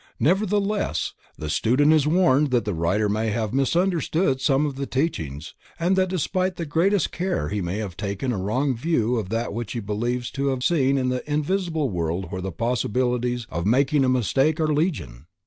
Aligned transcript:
Nevertheless, 0.19 1.13
the 1.37 1.47
student 1.47 1.93
is 1.93 2.07
warned 2.07 2.49
that 2.49 2.65
the 2.65 2.73
writer 2.73 3.07
may 3.07 3.29
have 3.29 3.53
misunderstood 3.53 4.41
some 4.41 4.65
of 4.65 4.73
the 4.75 4.87
teachings 4.87 5.53
and 5.79 5.95
that 5.95 6.09
despite 6.09 6.55
the 6.55 6.65
greatest 6.65 7.11
care 7.11 7.49
he 7.49 7.61
may 7.61 7.77
have 7.77 7.95
taken 7.95 8.31
a 8.31 8.37
wrong 8.39 8.75
view 8.75 9.17
of 9.17 9.29
that 9.29 9.53
which 9.53 9.73
he 9.73 9.79
believes 9.79 10.31
to 10.31 10.47
have 10.47 10.63
seen 10.63 10.97
in 10.97 11.09
the 11.09 11.21
invisible 11.31 11.91
world 11.91 12.31
where 12.31 12.41
the 12.41 12.51
possibilities 12.51 13.45
of 13.51 13.67
making 13.67 14.03
a 14.03 14.09
mistake 14.09 14.59
are 14.59 14.73
legion. 14.73 15.27